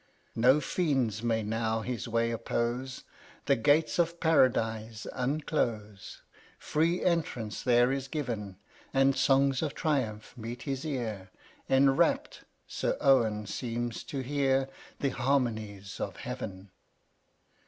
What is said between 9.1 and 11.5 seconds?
songs of triumph meet his ear,